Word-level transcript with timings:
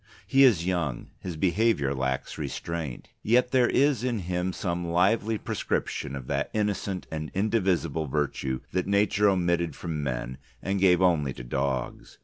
He 0.25 0.43
is 0.43 0.65
young: 0.65 1.11
his 1.19 1.37
behaviour 1.37 1.93
lacks 1.93 2.39
restraint. 2.39 3.09
Yet 3.21 3.51
there 3.51 3.69
is 3.69 4.03
in 4.03 4.21
him 4.21 4.51
some 4.51 4.87
lively 4.87 5.37
prescription 5.37 6.15
of 6.15 6.25
that 6.25 6.49
innocent 6.55 7.05
and 7.11 7.29
indivisible 7.35 8.07
virtue 8.07 8.61
that 8.71 8.87
Nature 8.87 9.29
omitted 9.29 9.75
from 9.75 10.01
men 10.01 10.39
and 10.59 10.79
gave 10.79 11.03
only 11.03 11.33
to 11.33 11.43
Dogs. 11.43 12.17